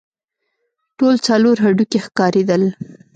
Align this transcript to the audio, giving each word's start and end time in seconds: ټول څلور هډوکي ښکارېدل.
ټول 0.97 1.15
څلور 1.27 1.55
هډوکي 1.65 1.99
ښکارېدل. 2.05 2.63